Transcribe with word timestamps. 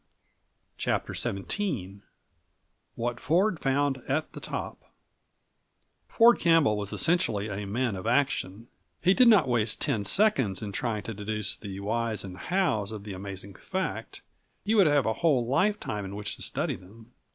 CHAPTER 0.79 1.13
XVII 1.13 1.99
What 2.95 3.19
Ford 3.19 3.59
Found 3.59 4.01
at 4.07 4.33
the 4.33 4.39
Top 4.39 4.81
Ford 6.07 6.39
Campbell 6.39 6.75
was 6.75 6.91
essentially 6.91 7.49
a 7.49 7.67
man 7.67 7.95
of 7.95 8.07
action; 8.07 8.67
he 9.03 9.13
did 9.13 9.27
not 9.27 9.47
waste 9.47 9.79
ten 9.79 10.03
seconds 10.03 10.63
in 10.63 10.71
trying 10.71 11.03
to 11.03 11.13
deduce 11.13 11.55
the 11.55 11.79
whys 11.81 12.23
and 12.23 12.35
hows 12.39 12.91
of 12.91 13.03
the 13.03 13.13
amazing 13.13 13.53
fact; 13.53 14.23
he 14.65 14.73
would 14.73 14.87
have 14.87 15.05
a 15.05 15.13
whole 15.21 15.45
lifetime 15.45 16.03
in 16.03 16.15
which 16.15 16.35
to 16.35 16.41
study 16.41 16.75
them. 16.75 17.13